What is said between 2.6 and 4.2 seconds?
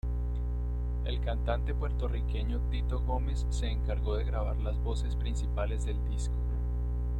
Tito Gómez se encargó